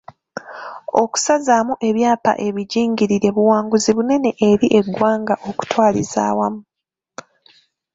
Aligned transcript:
Okusazaamu 1.01 1.73
ebyapa 1.89 2.31
ebijingirire 2.47 3.29
buwanguzi 3.35 3.89
bunene 3.97 4.29
eri 4.49 4.67
eggwanga 4.79 5.35
okutwaliza 5.49 6.19
awamu. 6.29 6.61